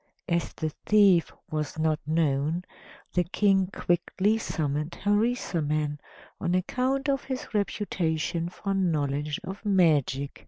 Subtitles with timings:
[0.27, 2.63] As the thief was not known,
[3.13, 5.99] the King quickly summoned Harisarman
[6.39, 10.39] on account of his reputation for knowledge of magic.